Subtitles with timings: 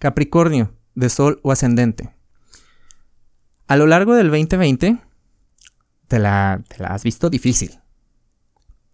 [0.00, 2.10] Capricornio, de Sol o ascendente.
[3.68, 4.98] A lo largo del 2020,
[6.08, 7.78] te la, has visto difícil.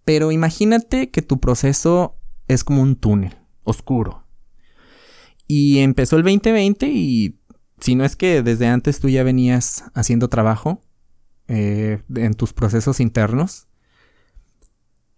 [0.05, 4.27] Pero imagínate que tu proceso es como un túnel, oscuro.
[5.47, 7.39] Y empezó el 2020 y
[7.81, 10.83] si no es que desde antes tú ya venías haciendo trabajo
[11.47, 13.69] eh, en tus procesos internos,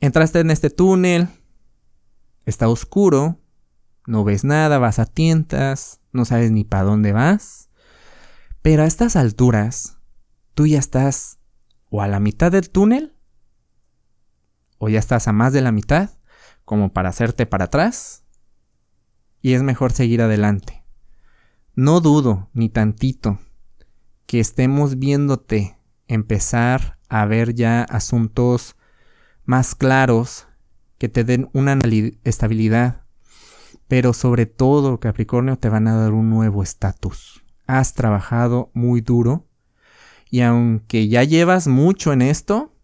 [0.01, 1.29] entraste en este túnel,
[2.45, 3.41] está oscuro,
[4.09, 7.69] no ves nada, vas a tientas, no sabes ni para dónde vas,
[8.63, 9.99] pero a estas alturas
[10.55, 11.39] tú ya estás
[11.91, 13.15] o a la mitad del túnel,
[14.79, 16.11] o ya estás a más de la mitad,
[16.65, 18.25] como para hacerte para atrás,
[19.43, 20.85] y es mejor seguir adelante.
[21.75, 23.39] No dudo ni tantito
[24.25, 28.75] que estemos viéndote empezar a ver ya asuntos
[29.45, 30.49] más claros
[30.97, 31.79] que te den una
[32.25, 33.05] estabilidad,
[33.89, 37.43] pero sobre todo Capricornio te van a dar un nuevo estatus.
[37.67, 39.47] Has trabajado muy duro
[40.31, 42.75] y aunque ya llevas mucho en esto,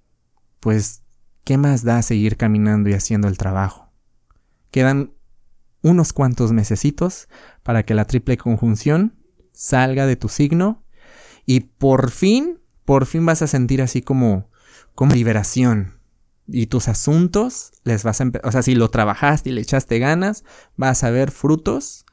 [0.61, 1.02] pues
[1.44, 3.92] ¿qué más da seguir caminando y haciendo el trabajo?
[4.70, 5.12] Quedan
[5.83, 7.28] unos cuantos mesecitos
[7.62, 9.14] para que la triple conjunción
[9.52, 10.83] salga de tu signo
[11.44, 14.50] y por fin, por fin vas a sentir así como,
[14.94, 16.00] como liberación.
[16.47, 20.45] Y tus asuntos les vas a o sea, si lo trabajaste y le echaste ganas,
[20.77, 22.05] vas a ver frutos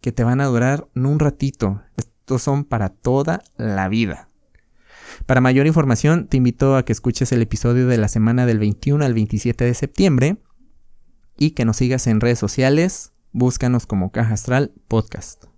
[0.00, 1.82] que te van a durar un ratito.
[1.96, 4.28] Estos son para toda la vida.
[5.24, 9.04] Para mayor información, te invito a que escuches el episodio de la semana del 21
[9.04, 10.36] al 27 de septiembre
[11.38, 15.55] y que nos sigas en redes sociales Búscanos como Caja Astral Podcast.